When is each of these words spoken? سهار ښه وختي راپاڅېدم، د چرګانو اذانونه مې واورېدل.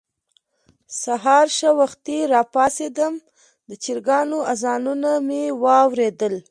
سهار 1.03 1.47
ښه 1.57 1.69
وختي 1.79 2.19
راپاڅېدم، 2.33 3.13
د 3.69 3.71
چرګانو 3.83 4.37
اذانونه 4.53 5.11
مې 5.27 5.43
واورېدل. 5.63 6.35